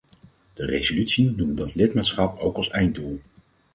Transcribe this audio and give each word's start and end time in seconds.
De 0.53 0.65
resolutie 0.65 1.35
noemt 1.35 1.57
dat 1.57 1.75
lidmaatschap 1.75 2.39
ook 2.39 2.55
als 2.55 2.69
einddoel. 2.69 3.21